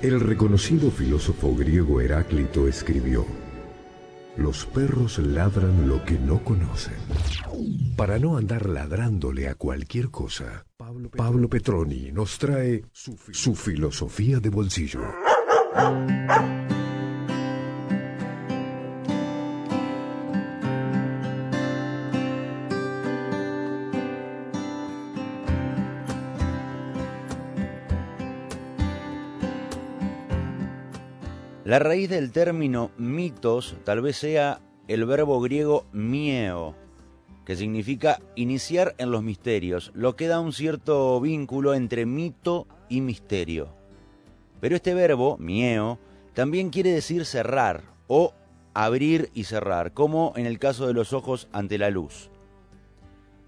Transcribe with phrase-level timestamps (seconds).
[0.00, 3.26] El reconocido filósofo griego Heráclito escribió,
[4.36, 6.94] Los perros ladran lo que no conocen.
[7.96, 10.64] Para no andar ladrándole a cualquier cosa,
[11.16, 15.00] Pablo Petroni nos trae su filosofía de bolsillo.
[31.78, 36.74] Raíz del término mitos tal vez sea el verbo griego mieo,
[37.44, 43.00] que significa iniciar en los misterios, lo que da un cierto vínculo entre mito y
[43.00, 43.68] misterio.
[44.60, 45.98] Pero este verbo, mieo,
[46.34, 48.34] también quiere decir cerrar o
[48.74, 52.30] abrir y cerrar, como en el caso de los ojos ante la luz.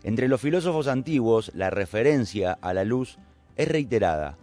[0.02, 3.18] Entre los filósofos antiguos, la referencia a la luz
[3.56, 4.38] es reiterada.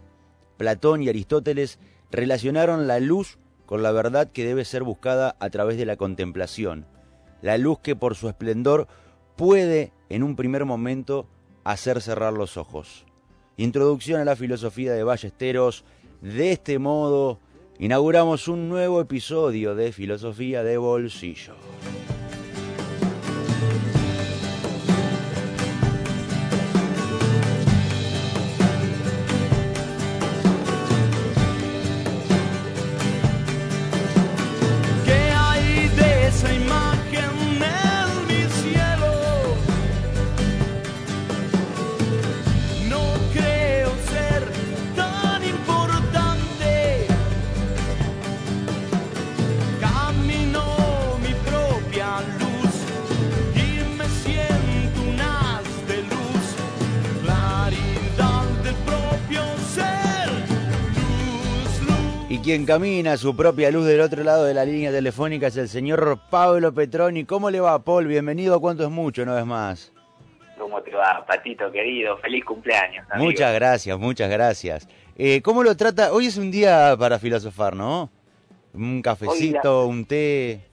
[0.56, 1.78] Platón y Aristóteles
[2.10, 3.38] relacionaron la luz
[3.68, 6.86] con la verdad que debe ser buscada a través de la contemplación,
[7.42, 8.88] la luz que por su esplendor
[9.36, 11.28] puede en un primer momento
[11.64, 13.04] hacer cerrar los ojos.
[13.58, 15.84] Introducción a la filosofía de Ballesteros.
[16.22, 17.40] De este modo,
[17.78, 21.52] inauguramos un nuevo episodio de Filosofía de Bolsillo.
[62.48, 66.18] Quien camina su propia luz del otro lado de la línea telefónica es el señor
[66.30, 67.26] Pablo Petroni.
[67.26, 68.06] ¿Cómo le va, Paul?
[68.06, 69.92] Bienvenido a Cuánto es Mucho, no es más.
[70.56, 72.16] ¿Cómo te va, Patito querido?
[72.16, 73.04] Feliz cumpleaños.
[73.16, 74.88] Muchas gracias, muchas gracias.
[75.18, 76.10] Eh, ¿Cómo lo trata?
[76.10, 78.08] Hoy es un día para filosofar, ¿no?
[78.72, 80.67] Un cafecito, un té.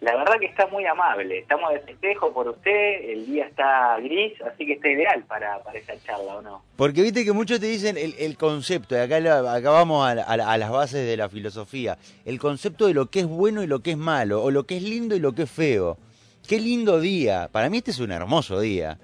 [0.00, 1.38] La verdad que está muy amable.
[1.38, 5.76] Estamos de festejo por usted, el día está gris, así que está ideal para, para
[5.76, 6.62] esa charla, ¿o no?
[6.76, 11.04] Porque viste que muchos te dicen el, concepto, y acá, acá vamos a, las bases
[11.04, 14.42] de la filosofía, el concepto de lo que es bueno y lo que es malo,
[14.42, 15.98] o lo que es lindo y lo que es feo.
[16.46, 17.48] Qué lindo día.
[17.50, 18.98] Para mí este es un hermoso día.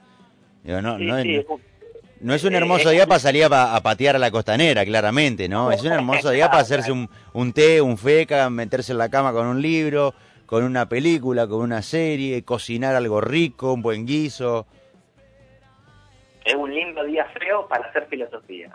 [0.63, 5.49] no, no, no, es un hermoso día para salir a, patear a la costanera, claramente,
[5.49, 5.73] ¿no?
[5.73, 9.33] Es un hermoso día para hacerse un, un té, un feca, meterse en la cama
[9.33, 10.15] con un libro
[10.47, 14.67] con una película, con una serie, cocinar algo rico, un buen guiso.
[16.45, 18.71] Es un lindo día feo para hacer filosofía.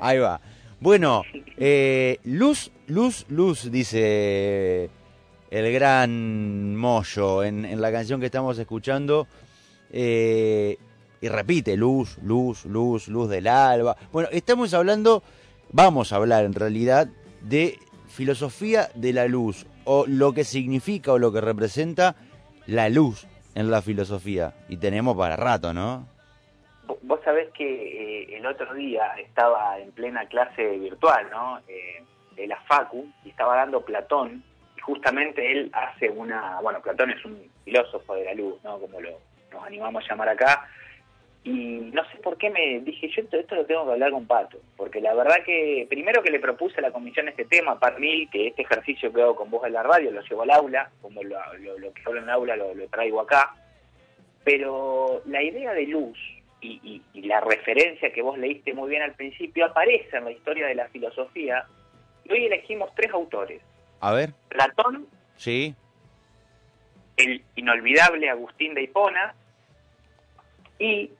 [0.00, 0.40] ahí va.
[0.80, 1.22] Bueno,
[1.56, 4.90] eh, luz, luz, luz, dice
[5.50, 9.26] el gran Moyo en, la canción que estamos escuchando.
[9.90, 10.76] Eh,
[11.20, 13.96] y repite, luz, luz, luz, luz del alba.
[14.12, 15.22] Bueno, estamos hablando,
[15.72, 17.08] vamos a hablar en realidad
[17.40, 22.14] de filosofía de la luz o lo que significa o lo que representa
[22.66, 24.52] la luz en la filosofía.
[24.68, 26.06] Y tenemos para rato, ¿no?
[27.02, 31.60] Vos sabés que eh, el otro día estaba en plena clase virtual, ¿no?
[31.68, 32.04] Eh,
[32.36, 34.44] de la Facu, y estaba dando Platón,
[34.76, 38.78] y justamente él hace una, bueno, Platón es un filósofo de la luz, ¿no?
[38.78, 39.18] Como lo,
[39.50, 40.68] nos animamos a llamar acá,
[41.48, 44.58] y no sé por qué me dije, yo esto, lo tengo que hablar con Pato,
[44.76, 48.26] porque la verdad que primero que le propuse a la comisión este tema, para mí,
[48.26, 51.22] que este ejercicio que hago con vos en la radio lo llevo al aula, como
[51.22, 51.38] lo,
[51.94, 53.54] que hablo en el aula lo, traigo acá,
[54.44, 56.18] pero la idea de luz
[56.60, 60.74] y, la referencia que vos leíste muy bien al principio aparece en la historia de
[60.74, 61.64] la filosofía,
[62.24, 63.62] y hoy elegimos tres autores.
[64.00, 64.34] A ver.
[64.50, 65.06] Platón.
[65.36, 65.74] Sí.
[67.16, 69.34] El inolvidable Agustín de Hipona
[70.78, 71.10] y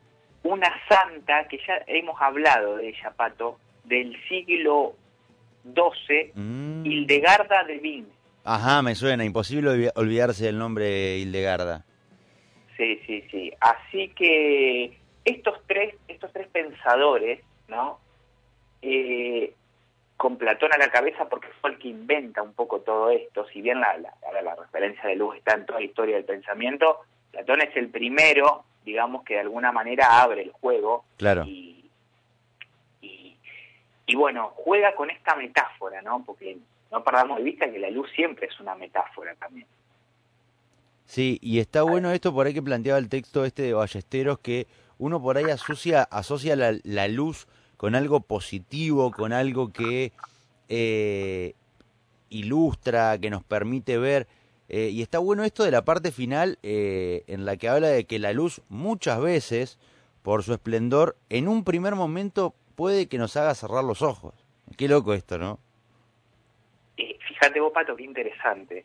[0.48, 4.94] una santa que ya hemos hablado de ella, Pato, del siglo
[5.64, 6.86] XII, mm.
[6.86, 8.12] Hildegarda de Bingen.
[8.44, 11.84] Ajá, me suena, imposible olvidarse del nombre Hildegarda.
[12.78, 13.52] Sí, sí, sí.
[13.60, 14.96] Así que
[15.26, 17.98] estos tres, estos tres pensadores, ¿no?
[18.80, 19.52] Eh,
[20.16, 23.60] con Platón a la cabeza, porque fue el que inventa un poco todo esto, si
[23.60, 27.60] bien la, la, la referencia de luz está en toda la historia del pensamiento, Platón
[27.62, 31.04] es el primero digamos que de alguna manera abre el juego.
[31.18, 31.44] Claro.
[31.44, 31.84] Y,
[34.06, 36.24] y, bueno, juega con esta metáfora, ¿no?
[36.24, 36.56] Porque
[36.90, 39.66] no perdamos de vista que la luz siempre es una metáfora también.
[41.04, 44.66] Sí, y está bueno esto por ahí que planteaba el texto este de Ballesteros, que
[44.96, 47.46] uno por ahí asocia, asocia la, la luz
[47.76, 50.12] con algo positivo, con algo que
[50.70, 51.54] eh,
[52.30, 54.26] ilustra, que nos permite ver.
[54.68, 58.04] Eh, y está bueno esto de la parte final eh, en la que habla de
[58.04, 59.78] que la luz muchas veces,
[60.22, 64.34] por su esplendor, en un primer momento puede que nos haga cerrar los ojos.
[64.76, 65.58] Qué loco esto, ¿no?
[66.96, 68.84] fíjate vos, Pato, qué interesante.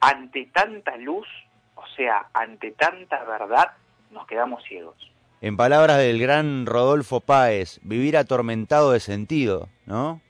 [0.00, 1.26] ante tanta luz,
[1.74, 3.72] o sea, ante tanta verdad,
[4.12, 4.96] nos quedamos ciegos.
[5.40, 10.22] En palabras del gran Rodolfo Páez, vivir atormentado de sentido, ¿no?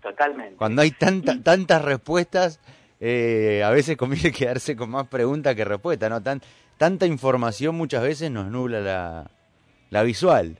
[0.00, 0.56] Totalmente.
[0.56, 2.60] Cuando hay tanta, tantas respuestas,
[3.00, 6.22] eh, a veces conviene quedarse con más preguntas que respuestas, ¿no?
[6.22, 6.40] Tan,
[6.76, 9.30] tanta información muchas veces nos nubla la,
[9.90, 10.58] la visual.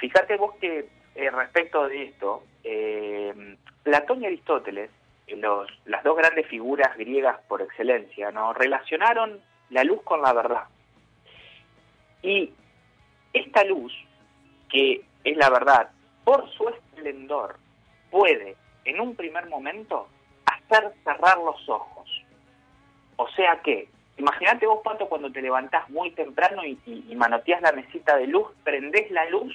[0.00, 4.90] Fíjate vos que eh, respecto de esto, eh, Platón y Aristóteles,
[5.28, 8.52] los, las dos grandes figuras griegas por excelencia, ¿no?
[8.52, 9.40] relacionaron
[9.70, 10.64] la luz con la verdad.
[12.22, 12.52] Y
[13.32, 13.92] esta luz,
[14.70, 15.90] que es la verdad,
[16.24, 17.56] por su esplendor,
[18.10, 20.08] puede, en un primer momento,
[20.72, 22.08] hacer cerrar los ojos.
[23.16, 27.72] O sea que, imagínate vos, Pato, cuando te levantás muy temprano y, y, manoteas la
[27.72, 29.54] mesita de luz, prendés la luz,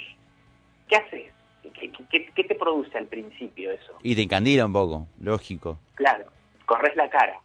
[0.87, 1.33] ¿qué haces?
[1.73, 3.97] ¿Qué, te produce al principio eso?
[4.01, 5.79] Y te encandila un poco, lógico.
[5.95, 6.25] Claro,
[6.65, 7.39] corres la cara.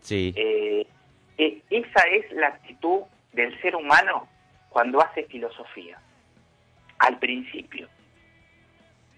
[0.00, 0.34] Sí.
[0.36, 0.86] Eh,
[1.38, 3.02] eh, esa es la actitud
[3.32, 4.26] del ser humano
[4.70, 6.00] cuando hace filosofía,
[6.98, 7.88] al principio.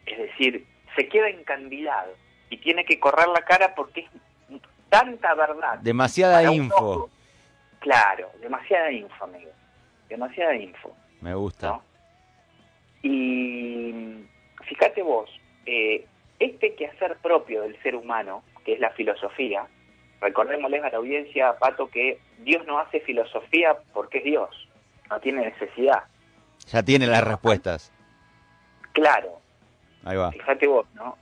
[0.05, 0.67] Es decir,
[0.97, 2.15] se queda encandilado
[2.51, 5.79] y tiene que correr la cara porque es tanta verdad.
[5.79, 7.09] Demasiada info.
[7.79, 9.51] claro, demasiada info, amigo.
[10.09, 10.95] Demasiada info.
[11.21, 11.81] Me gusta.
[13.03, 14.25] Y
[14.65, 15.31] fíjate vos,
[15.65, 16.05] eh,
[16.39, 19.67] este quehacer propio del ser humano, que es la filosofía,
[20.21, 24.69] recordémosles a la audiencia, Pato, que Dios no hace filosofía porque es Dios,
[25.09, 26.05] no tiene necesidad.
[26.67, 27.93] Ya tiene las respuestas.
[28.93, 29.41] Claro,
[30.05, 30.31] Ahí va.
[30.33, 31.17] Fíjate vos, ¿no?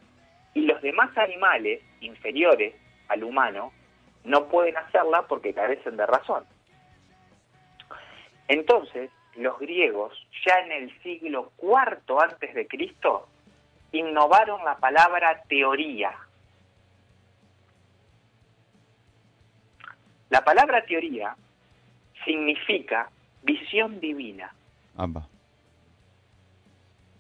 [0.58, 2.75] Y los demás animales inferiores
[3.06, 3.72] al humano
[4.25, 6.43] no pueden hacerla porque carecen de razón.
[8.49, 10.12] Entonces, los griegos,
[10.44, 13.28] ya en el siglo IV antes de Cristo,
[13.93, 16.10] innovaron la palabra teoría.
[20.28, 21.37] La palabra teoría
[22.25, 23.08] significa
[23.44, 24.52] visión divina.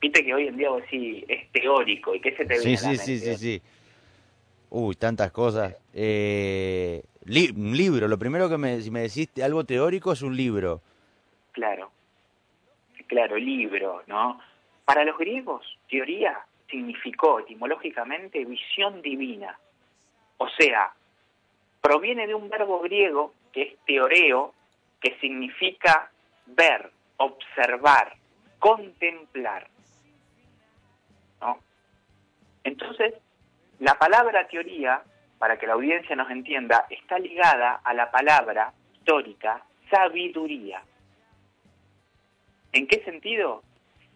[0.00, 2.96] Viste que hoy en día vos decís, es teórico y que se te sí, sí,
[2.96, 3.62] sí, sí, sí.
[4.70, 5.76] Uy, tantas cosas.
[5.94, 7.02] Eh,
[7.56, 10.80] un libro, lo primero que me, si me decís algo teórico es un libro.
[11.52, 11.90] Claro,
[13.06, 14.40] claro, libro, ¿no?
[14.84, 16.38] Para los griegos, teoría
[16.70, 19.58] significó etimológicamente visión divina.
[20.36, 20.92] O sea,
[21.80, 24.54] proviene de un verbo griego que es teoreo,
[25.00, 26.10] que significa
[26.46, 28.14] ver, observar,
[28.58, 29.68] contemplar.
[32.64, 33.14] Entonces,
[33.78, 35.02] la palabra teoría,
[35.38, 40.82] para que la audiencia nos entienda, está ligada a la palabra histórica sabiduría.
[42.72, 43.62] ¿En qué sentido?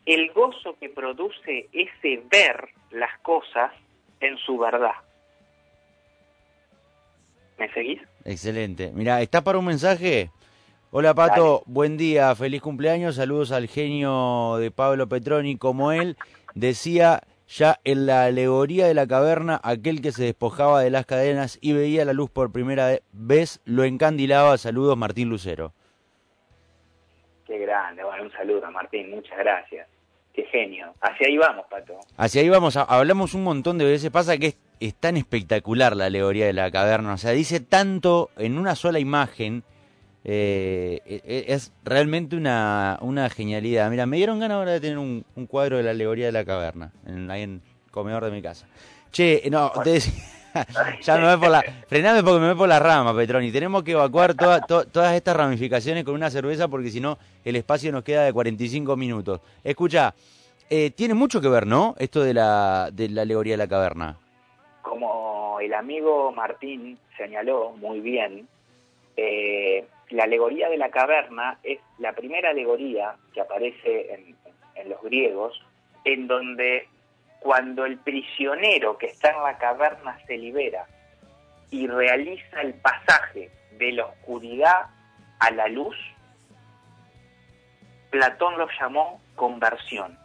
[0.05, 3.73] El gozo que produce ese ver las cosas
[4.21, 4.97] en su verdad.
[7.59, 8.03] ¿Me seguís?
[8.25, 8.91] Excelente.
[8.93, 10.31] Mira, ¿está para un mensaje?
[10.91, 16.19] Hola Pato, buen día, feliz cumpleaños, saludos al genio de Pablo Petroni, como él
[16.55, 21.59] decía ya en la alegoría de la caverna, aquel que se despojaba de las cadenas
[21.61, 24.57] y veía la luz por primera vez, lo encandilaba.
[24.57, 25.75] Saludos, Martín Lucero.
[27.47, 29.87] Qué grande, bueno, un saludo a Martín, muchas gracias.
[30.33, 30.95] Qué genio.
[31.03, 31.99] Hacia ahí vamos, Pato.
[32.17, 34.11] Hacia ahí vamos, hablamos un montón de veces.
[34.11, 38.57] Pasa que es tan espectacular la alegoría de la caverna, o sea, dice tanto en
[38.57, 39.63] una sola imagen
[40.25, 43.91] eh, e, e, es realmente una, una genialidad.
[43.91, 46.93] Mira, me dieron ganas ahora de tener un, cuadro de la alegoría de la caverna
[47.07, 48.67] en, ahí en el comedor de mi casa.
[49.11, 50.01] Che, no, te
[51.03, 51.63] ya me voy por la.
[51.87, 53.51] Frename porque me voy por la rama, Petroni.
[53.51, 58.05] Tenemos que evacuar todas estas ramificaciones con una cerveza porque si no, el espacio nos
[58.05, 59.41] queda de 45 minutos.
[59.65, 60.15] Escucha,
[60.71, 61.95] eh, tiene mucho que ver, ¿no?
[61.99, 64.17] Esto de la, de la alegoría de la caverna.
[64.83, 68.49] Como el amigo Martín señaló muy bien,
[69.17, 74.37] eh, la alegoría de la caverna es la primera alegoría que aparece
[74.75, 75.61] en, los griegos,
[76.05, 76.89] en donde
[77.41, 80.87] cuando el prisionero que está en la caverna se libera
[81.71, 84.87] y realiza el pasaje de la oscuridad
[85.39, 85.97] a la luz,
[88.11, 90.19] Platón lo llamó conversión.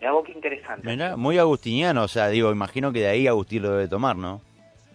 [0.00, 1.16] algo que interesante.
[1.16, 4.40] muy agustiniano, o sea, digo, imagino que de ahí Agustín lo debe tomar, ¿no?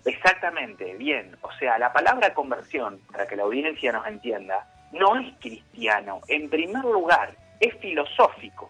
[0.06, 1.38] Exactamente, bien.
[1.42, 6.22] O sea, la palabra conversión, para que la audiencia nos entienda, no es cristiano.
[6.28, 8.70] En primer lugar, es filosófico.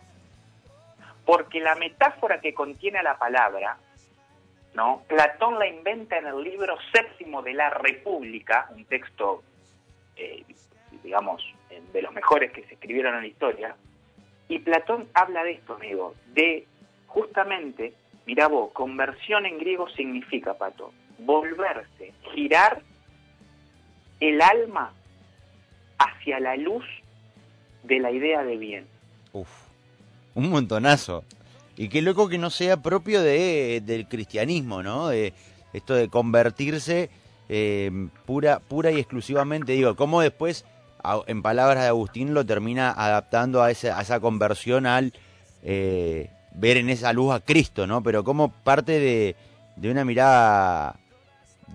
[1.25, 3.77] Porque la metáfora que contiene la palabra,
[4.73, 5.03] ¿no?
[5.07, 9.43] Platón la inventa en el libro séptimo de la República, un texto,
[10.15, 10.43] eh,
[11.03, 11.43] digamos,
[11.91, 13.75] de los mejores que se escribieron en la historia,
[14.47, 16.67] y Platón habla de esto, amigo, de
[17.07, 17.93] justamente,
[18.25, 22.81] mira vos, conversión en griego significa, Pato, volverse, girar
[24.19, 24.93] el alma
[25.97, 26.85] hacia la luz
[27.83, 28.87] de la idea de bien.
[29.33, 29.49] Uf,
[30.35, 31.23] un montonazo.
[31.75, 35.07] Y qué loco que no sea propio de, del cristianismo, ¿no?
[35.07, 35.33] De
[35.73, 37.09] esto de convertirse
[37.49, 37.91] eh,
[38.25, 40.65] pura, pura y exclusivamente, digo, cómo después,
[41.27, 45.13] en palabras de Agustín, lo termina adaptando a esa, a esa conversión al
[45.63, 48.03] eh, ver en esa luz a Cristo, ¿no?
[48.03, 49.35] Pero como parte de,
[49.75, 50.99] de una mirada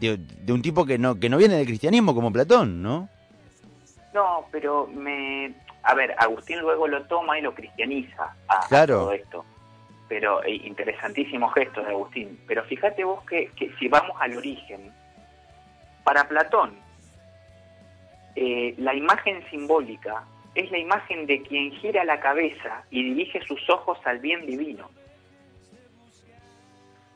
[0.00, 3.09] de, de, un tipo que no, que no viene del cristianismo como Platón, ¿no?
[4.14, 5.55] No, pero me...
[5.83, 9.45] A ver, Agustín luego lo toma y lo cristianiza a, todo esto.
[10.09, 12.38] Pero eh, interesantísimo gesto de Agustín.
[12.47, 14.93] Pero fíjate vos que, que si vamos al origen,
[16.05, 16.75] para Platón,
[18.35, 20.25] eh, la imagen simbólica
[20.55, 24.90] es la imagen de quien gira la cabeza y dirige sus ojos al bien divino.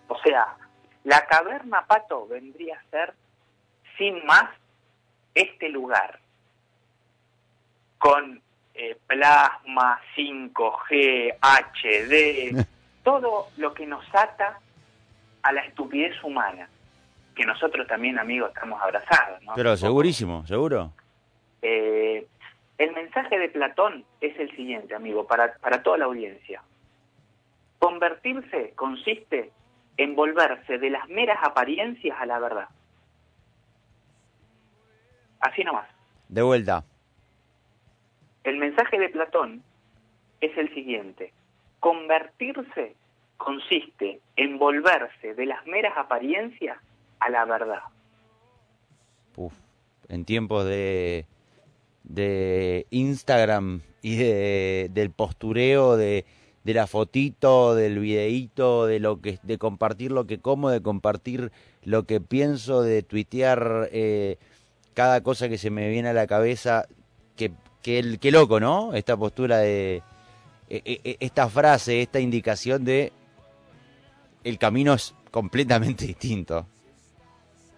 [0.09, 0.57] O sea,
[1.05, 3.15] la caverna Pato vendría a ser,
[3.99, 4.51] sin más,
[5.35, 6.21] este lugar
[7.99, 8.41] con
[8.75, 12.67] eh, plasma, 5G, HD,
[13.05, 14.59] todo lo que nos ata
[15.43, 16.69] a la estupidez humana,
[17.35, 19.43] que nosotros también, amigos, estamos abrazados.
[19.43, 19.55] ¿no?
[19.55, 20.93] Pero segurísimo, seguro.
[21.63, 22.27] Eh,
[22.79, 26.63] el mensaje de Platón es el siguiente, amigo, para, para toda la audiencia.
[27.79, 29.53] Convertirse consiste
[29.97, 32.69] en volverse de las meras apariencias a la verdad.
[35.41, 35.89] Así nomás.
[36.29, 36.85] De vuelta.
[38.45, 39.63] El mensaje de Platón
[40.41, 41.33] es el siguiente.
[41.81, 42.95] Convertirse
[43.37, 46.79] consiste en volverse de las meras apariencias
[47.21, 47.83] a la verdad.
[49.37, 49.53] Uf,
[50.09, 51.27] en tiempos de,
[52.05, 56.25] de Instagram y de, del postureo, de,
[56.65, 61.53] de la fotito, del videíto, de lo que de compartir lo que como, de compartir
[61.83, 64.39] lo que pienso, de tuitear eh,
[64.95, 66.87] cada cosa que se me viene a la cabeza,
[67.37, 67.53] que
[67.83, 68.95] Qué, qué loco, ¿no?
[68.95, 70.03] Esta postura de...
[70.71, 73.13] E, e, e, esta frase, esta indicación de...
[74.45, 76.67] El camino es completamente distinto.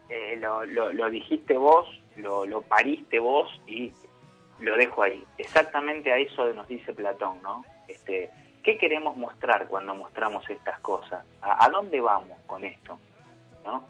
[0.09, 3.93] Eh, lo, lo, dijiste vos, lo, lo pariste vos y
[4.61, 5.25] lo dejo ahí.
[5.39, 7.65] Exactamente a eso nos dice Platón, ¿no?
[7.89, 8.31] Este,
[8.65, 11.23] ¿Qué queremos mostrar cuando mostramos estas cosas?
[11.43, 12.99] ¿A, dónde vamos con esto?
[13.63, 13.85] ¿No?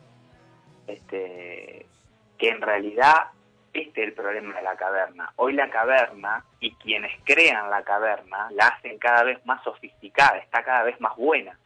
[0.89, 1.87] Este,
[2.37, 3.29] que en realidad
[3.73, 5.33] este es el problema de la caverna.
[5.37, 10.65] Hoy la caverna y quienes crean la caverna la hacen cada vez más sofisticada, está
[10.65, 11.57] cada vez más buena.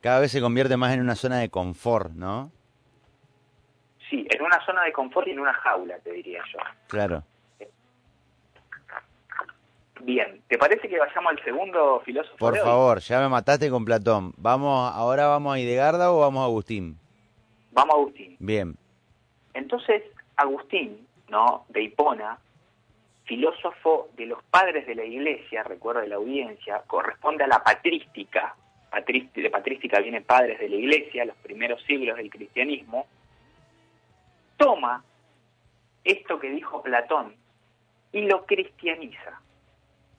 [0.00, 2.52] Cada vez se convierte más en una zona de confort, ¿no?
[4.08, 6.58] Sí, en una zona de confort y en una jaula, te diría yo.
[6.86, 7.24] Claro.
[10.02, 12.36] Bien, ¿te parece que vayamos al segundo filósofo?
[12.38, 14.32] Por favor, ya me mataste con Platón.
[14.36, 16.98] Vamos, ahora vamos a Idegarda o vamos a Agustín.
[17.72, 18.36] Vamos a Agustín.
[18.38, 18.76] Bien.
[19.54, 20.02] Entonces,
[20.36, 21.64] Agustín, ¿no?
[21.68, 22.38] de Hipona,
[23.24, 28.56] filósofo de los padres de la iglesia, recuerda de la audiencia, corresponde a la patrística,
[29.06, 33.06] de patrística viene padres de la iglesia, los primeros siglos del cristianismo,
[34.56, 35.04] toma
[36.02, 37.34] esto que dijo Platón
[38.12, 39.40] y lo cristianiza.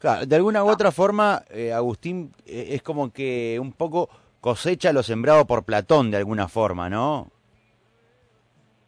[0.01, 4.91] Claro, de alguna u otra forma, eh, Agustín eh, es como que un poco cosecha
[4.91, 7.29] lo sembrado por Platón de alguna forma, ¿no?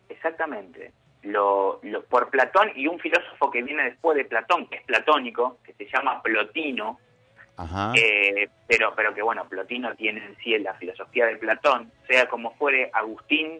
[0.09, 0.91] Exactamente.
[1.21, 1.79] Lo,
[2.09, 5.85] por Platón y un filósofo que viene después de Platón, que es platónico, que se
[5.85, 6.97] llama Plotino,
[7.95, 12.55] eh, pero, pero que bueno, Plotino tiene en sí la filosofía de Platón, sea como
[12.55, 13.59] fuere, Agustín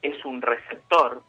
[0.00, 1.22] es un receptor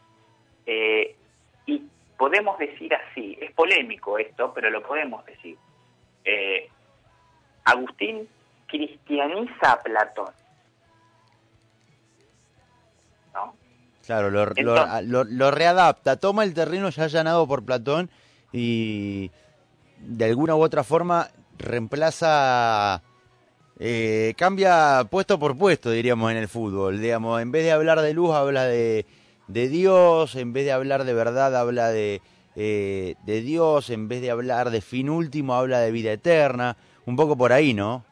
[0.66, 1.84] y
[2.18, 5.58] podemos decir así, es polémico esto, pero lo podemos decir.
[6.26, 6.70] Eh,
[7.64, 8.28] Agustín
[8.68, 10.34] cristianiza a Platón.
[14.06, 18.12] Claro, lo, lo, readapta, toma el terreno ya allanado por Platón
[18.54, 19.32] y
[20.00, 23.02] de alguna u otra forma reemplaza,
[23.80, 27.02] eh, cambia puesto por puesto, diríamos, en el fútbol.
[27.02, 29.08] Digamos, en vez de hablar de luz, habla de,
[29.48, 32.22] de Dios, en vez de hablar de verdad, habla de,
[32.56, 36.78] eh, de Dios, en vez de hablar de fin último, habla de vida eterna.
[37.06, 38.04] Un poco por ahí, ¿no?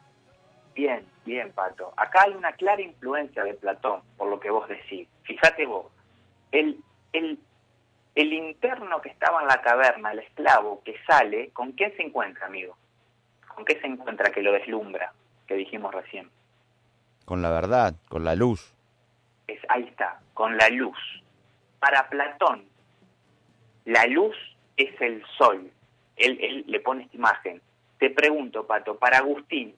[0.74, 1.92] Bien, bien, Pato.
[1.96, 5.08] Acá hay una clara influencia de Platón, por lo que vos decís.
[5.22, 5.86] Fíjate vos,
[6.52, 6.78] el,
[7.12, 7.38] el,
[8.14, 12.46] el interno que estaba en la caverna, el esclavo que sale, ¿con quién se encuentra,
[12.46, 12.76] amigo?
[13.54, 15.12] ¿con qué se encuentra que lo deslumbra?
[15.46, 16.30] Que dijimos recién.
[17.24, 18.74] Con la verdad, con la luz.
[19.46, 20.98] Es, ahí está, con la luz.
[21.78, 22.64] Para Platón,
[23.84, 24.36] la luz
[24.76, 25.70] es el sol.
[26.16, 27.60] Él, él le pone esta imagen.
[27.98, 29.74] Te pregunto, Pato, para Agustín,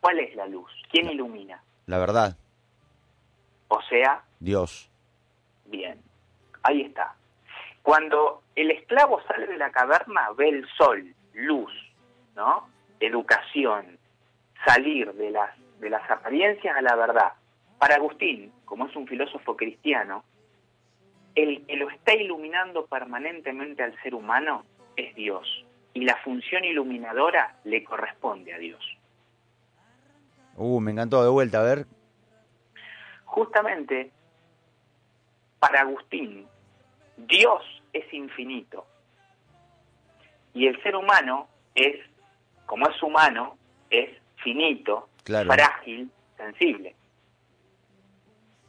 [0.00, 0.70] ¿cuál es la luz?
[0.90, 1.62] ¿Quién ilumina?
[1.86, 2.36] La verdad.
[3.68, 4.90] O sea, Dios.
[5.66, 6.00] Bien,
[6.62, 7.14] ahí está.
[7.82, 11.72] Cuando el esclavo sale de la caverna, ve el sol, luz,
[12.34, 12.68] ¿no?
[13.00, 13.98] Educación,
[14.64, 17.32] salir de las, de las apariencias a la verdad.
[17.78, 20.24] Para Agustín, como es un filósofo cristiano,
[21.36, 24.64] el que lo está iluminando permanentemente al ser humano
[24.96, 25.64] es Dios.
[25.94, 28.80] Y la función iluminadora le corresponde a Dios.
[30.56, 31.86] Uh, me encantó de vuelta, a ver.
[33.24, 34.10] Justamente,
[35.58, 36.46] para Agustín,
[37.16, 37.62] Dios
[37.92, 38.86] es infinito.
[40.54, 41.96] Y el ser humano es,
[42.64, 43.58] como es humano,
[43.90, 44.10] es
[44.42, 45.50] finito, Claro.
[45.52, 46.94] frágil, sensible.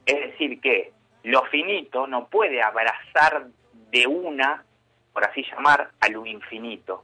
[0.05, 0.91] Es decir, que
[1.27, 3.47] lo finito no puede abrazar
[3.91, 4.63] de una,
[5.11, 7.03] por así llamar, a lo infinito.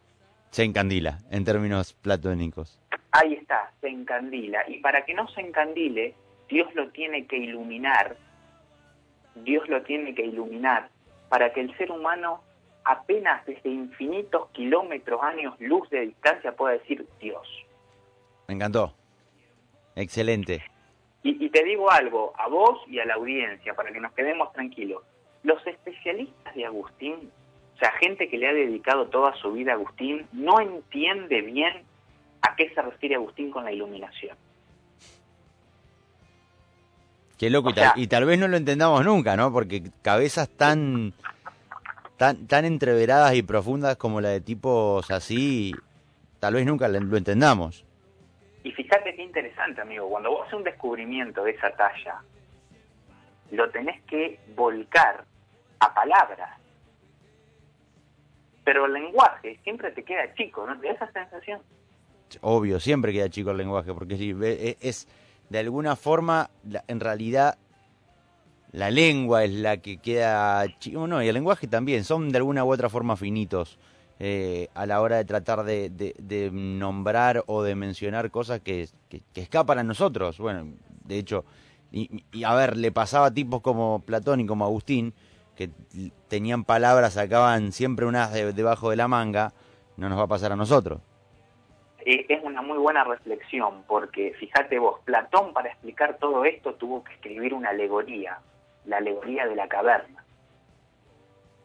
[0.50, 2.80] Se encandila, en términos platónicos.
[3.12, 4.64] Ahí está, se encandila.
[4.70, 6.16] Y para que no se encandile,
[6.48, 8.16] Dios lo tiene que iluminar.
[9.36, 10.90] Dios lo tiene que iluminar
[11.28, 12.44] para que el ser humano
[12.86, 17.46] apenas desde infinitos kilómetros, años, luz de distancia pueda decir Dios.
[18.48, 18.94] Me encantó.
[19.96, 20.64] Excelente.
[21.24, 24.52] Y, y te digo algo, a vos y a la audiencia, para que nos quedemos
[24.54, 25.04] tranquilos.
[25.44, 27.32] Los especialistas de Agustín,
[27.76, 31.84] o sea, gente que le ha dedicado toda su vida a Agustín, no entiende bien
[32.42, 34.38] a qué se refiere Agustín con la iluminación.
[37.38, 39.52] Qué loco, O y, tal, y tal vez no lo entendamos nunca, ¿no?
[39.52, 41.14] Porque cabezas tan,
[42.18, 45.74] tan, tan entreveradas y profundas como la de tipos así,
[46.40, 47.86] tal vez nunca lo entendamos.
[48.64, 52.22] Y fíjate interesante, amigo, cuando vos haces un descubrimiento de esa talla,
[53.52, 55.26] lo tenés que volcar
[55.80, 56.60] a palabras.
[58.64, 61.62] Pero el lenguaje siempre te queda chico, ¿no te da esa sensación?
[62.42, 65.08] Obvio, siempre queda chico el lenguaje, porque e- es,
[65.50, 66.50] de alguna forma,
[66.88, 67.58] en realidad,
[68.72, 72.64] la lengua es la que queda chico, no, y el lenguaje también, son de alguna
[72.64, 73.78] u otra forma finitos
[74.20, 79.80] eh, a la hora de tratar de, nombrar o de mencionar cosas que, que- escapan
[79.80, 80.38] a nosotros.
[80.40, 80.74] Bueno,
[81.06, 81.46] de hecho,
[81.92, 85.14] y, a ver, le pasaba a tipos como Platón y como Agustín,
[85.56, 85.70] que
[86.28, 89.54] tenían palabras, sacaban siempre unas de- debajo de la manga,
[89.98, 91.00] no nos va a pasar a nosotros.
[92.06, 97.04] Eh, es una muy buena reflexión, porque fíjate vos, Platón para explicar todo esto tuvo
[97.04, 98.40] que escribir una alegoría,
[98.86, 100.24] la alegoría de la caverna,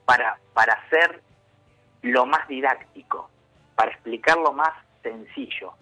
[0.04, 1.22] para, para ser
[2.02, 3.30] lo más didáctico,
[3.74, 4.70] para explicarlo más
[5.02, 5.72] sencillo.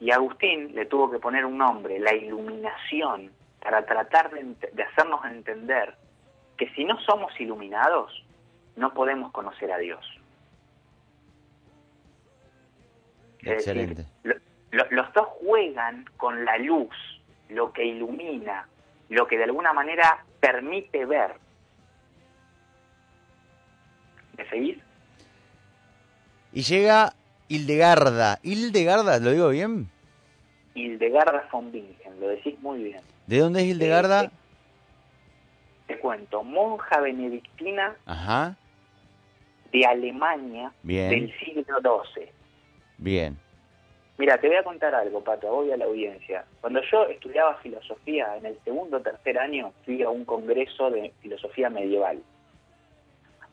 [0.00, 3.30] Y Agustín le tuvo que poner un nombre, la iluminación,
[3.60, 5.94] para tratar de, hacernos entender
[6.56, 8.24] que si no somos iluminados,
[8.76, 10.04] no podemos conocer a Dios.
[13.42, 14.04] Decir, Excelente.
[14.24, 14.34] lo-
[14.70, 16.94] lo- los dos juegan con la luz,
[17.48, 18.68] lo que ilumina,
[19.08, 21.34] lo que de alguna manera permite ver.
[24.36, 24.78] ¿Me seguís?
[26.52, 27.14] Y llega
[27.48, 28.38] Hildegarda.
[28.42, 29.18] ¿Hildegarda?
[29.18, 29.88] ¿Lo digo bien?
[30.74, 33.00] Hildegarda von Bingen, lo decís muy bien.
[33.26, 34.24] ¿De dónde es Hildegarda?
[34.24, 34.30] Eh,
[35.86, 38.56] Te cuento, monja benedictina Ajá.
[39.70, 41.10] de Alemania Bien.
[41.10, 41.64] del siglo
[42.14, 42.28] XII.
[42.98, 43.36] Bien.
[44.18, 46.44] Mira, te voy a contar algo, Pato, voy a la audiencia.
[46.60, 51.12] Cuando yo estudiaba filosofía, en el segundo o tercer año, fui a un congreso de
[51.20, 52.22] filosofía medieval.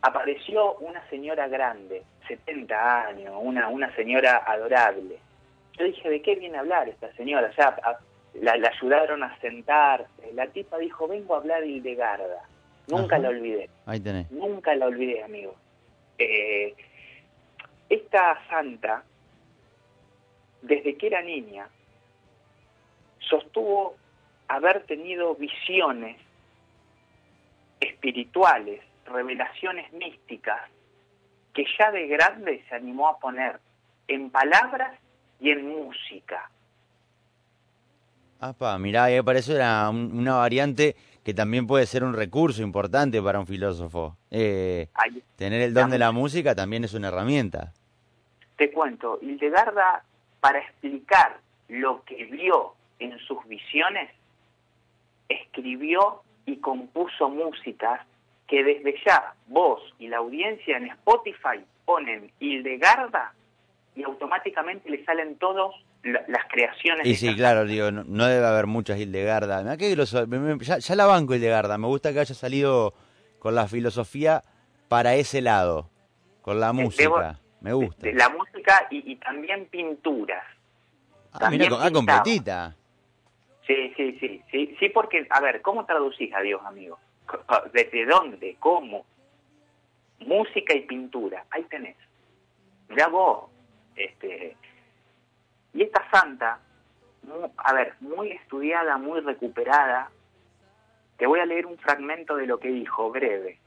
[0.02, 5.18] Apareció una señora grande, 70 años, una, una señora adorable.
[5.78, 7.50] Yo dije, ¿de qué viene a hablar esta señora?
[7.50, 8.00] O sea, a-
[8.36, 10.32] la, la ayudaron a sentarse.
[10.34, 12.44] La tipa dijo, vengo a hablar de Hildegarda.
[12.88, 13.24] Nunca Ajá.
[13.24, 13.70] la olvidé.
[13.86, 14.30] Ahí tenés.
[14.32, 15.56] Nunca la olvidé, amigo.
[16.18, 16.76] Eh,
[17.90, 19.04] esta santa,
[20.62, 21.68] desde que era niña,
[23.20, 23.96] sostuvo
[24.48, 26.18] haber tenido visiones
[27.80, 30.62] espirituales, revelaciones místicas,
[31.54, 33.60] que ya de grande se animó a poner
[34.08, 34.98] en palabras
[35.40, 36.50] y en música.
[38.42, 43.22] Apa, mirá, ahí aparece una, un- una variante que también puede ser un recurso importante
[43.22, 44.16] para un filósofo.
[44.32, 44.88] Eh,
[45.36, 47.74] tener el don de la música también es una herramienta.
[48.56, 50.04] te cuento, Hildegarda,
[50.42, 54.10] para explicar lo que vio en sus visiones,
[55.30, 58.02] escribió y compuso músicas
[58.50, 63.34] que desde ya vos y la audiencia en Spotify ponen Hildegarda
[63.96, 67.06] y automáticamente le salen todos las creaciones.
[67.06, 69.76] Y sí, claro, digo, no, debe haber muchas Hildegarda.
[69.76, 72.94] ya, ya la banco Hildegarda, me gusta que haya salido
[73.38, 74.42] con la filosofía
[74.88, 75.90] para ese lado,
[76.42, 78.08] con la música, me gusta.
[78.12, 80.44] la música y, también pinturas.
[81.32, 82.76] Ah, también mira, ah, completita.
[83.68, 86.98] Sí, sí, sí, sí, sí, porque, a ver, ¿cómo traducís a Dios, amigo?
[87.74, 88.56] ¿Desde dónde?
[88.60, 89.06] ¿Cómo?
[90.20, 91.98] Música y pintura, ahí tenés.
[92.96, 93.50] Ya vos,
[93.96, 94.56] este,
[95.74, 96.60] y esta santa,
[97.58, 100.10] a ver, muy estudiada, muy recuperada,
[101.18, 103.60] te voy a leer un fragmento de lo que dijo, breve.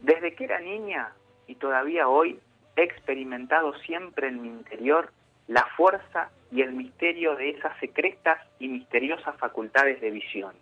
[0.00, 1.12] Desde que era niña
[1.46, 2.38] y todavía hoy
[2.76, 5.12] he experimentado siempre en mi interior
[5.48, 10.54] la fuerza y el misterio de esas secretas y misteriosas facultades de visión.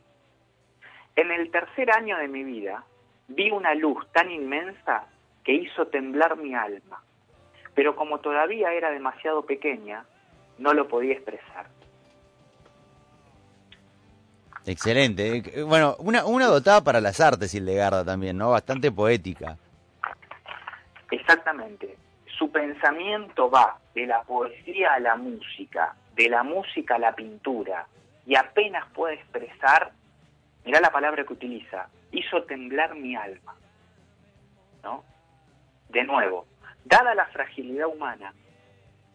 [1.16, 2.84] En el tercer año de mi vida
[3.28, 5.06] vi una luz tan inmensa
[5.42, 7.00] que hizo temblar mi alma
[7.74, 10.04] pero como todavía era demasiado pequeña,
[10.58, 11.66] no lo podía expresar.
[14.66, 15.42] Excelente.
[15.54, 18.50] Eh, bueno, una, una dotada para las artes, Hildegarda, también, ¿no?
[18.50, 19.58] Bastante poética.
[21.10, 21.96] Exactamente.
[22.38, 27.86] Su pensamiento va de la poesía a la música, de la música a la pintura,
[28.26, 29.92] y apenas puede expresar,
[30.64, 33.54] mirá la palabra que utiliza, hizo temblar mi alma.
[34.82, 35.02] ¿No?
[35.88, 36.46] De nuevo,
[36.84, 38.34] Dada la fragilidad humana,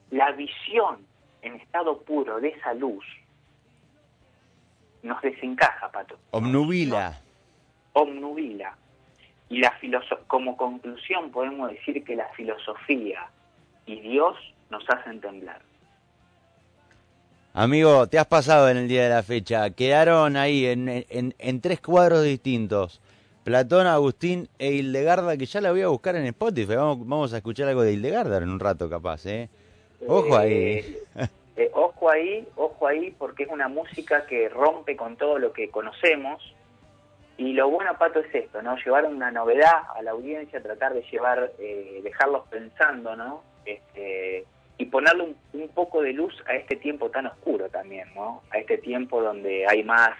[0.09, 1.05] la visión
[1.43, 3.05] en estado puro de esa luz
[5.03, 6.17] nos desencaja, Pato.
[6.31, 7.21] Omnubila.
[7.93, 8.75] omnubila.
[9.49, 9.73] Y la
[10.27, 13.27] como conclusión podemos decir que la filosofía
[13.85, 14.35] y Dios
[14.69, 15.61] nos hacen temblar.
[17.61, 19.69] Amigo, te has pasado en el día de la fecha.
[19.71, 23.01] Quedaron ahí en, en tres cuadros distintos.
[23.43, 26.75] Platón, Agustín e Hildegarda, que ya la voy a buscar en Spotify.
[26.75, 29.49] Vamos, vamos a escuchar algo de Hildegarda en un rato, capaz, ¿eh?
[30.07, 30.53] Ojo ahí.
[30.53, 31.03] Eh,
[31.57, 35.69] eh, ojo ahí, ojo ahí, porque es una música que rompe con todo lo que
[35.69, 36.41] conocemos.
[37.37, 38.77] Y lo bueno, Pato, es esto, ¿no?
[38.77, 43.43] Llevar una novedad a la audiencia, tratar de llevar, eh, dejarlos pensando, ¿no?
[43.65, 44.45] Este,
[44.79, 48.41] y ponerle un, poco de luz a este tiempo tan oscuro también, ¿no?
[48.49, 50.11] A este tiempo donde hay más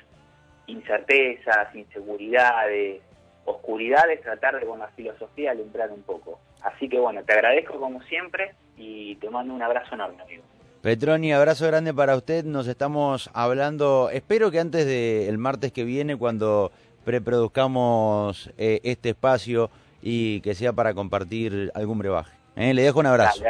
[0.68, 3.02] incertezas, inseguridades,
[3.46, 6.40] oscuridades, tratar de con la filosofía alumbrar un poco.
[6.62, 10.44] Así que bueno, te agradezco como siempre y te mando un abrazo enorme, amigo.
[10.82, 12.44] Petroni, abrazo grande para usted.
[12.44, 16.74] Nos estamos hablando, espero que antes del martes que viene, cuando
[17.06, 19.70] preproduzcamos eh, este espacio
[20.02, 22.39] y que sea para compartir algún brebaje.
[22.60, 22.74] ¿Eh?
[22.74, 23.42] Le dejo un abrazo.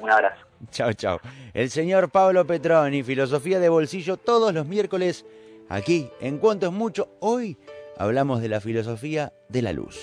[0.00, 0.46] un abrazo.
[0.70, 1.20] Chao, chao.
[1.52, 5.26] El señor Pablo Petroni, Filosofía de Bolsillo, todos los miércoles
[5.68, 7.10] aquí en Cuánto es Mucho.
[7.20, 7.58] Hoy
[7.98, 10.00] hablamos de la filosofía de la luz.